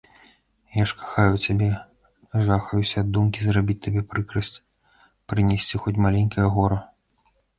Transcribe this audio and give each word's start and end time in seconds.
Я 0.75 0.83
ж 0.91 0.95
кахаю 1.01 1.33
цябе, 1.47 1.67
жахаюся 2.47 2.97
ад 3.05 3.11
думкі 3.17 3.39
зрабіць 3.47 3.77
табе 3.87 4.01
прыкрасць, 4.13 4.51
прынесці 5.35 5.83
хоць 5.87 5.97
маленькае 6.07 6.47
гора. 6.57 6.79